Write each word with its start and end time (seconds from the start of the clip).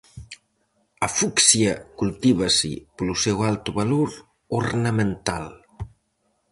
A 1.05 1.07
fucsia 1.17 1.73
cultívase 1.99 2.71
polo 2.95 3.15
seu 3.23 3.37
alto 3.51 3.69
valor 3.79 4.09
ornamental. 4.59 5.45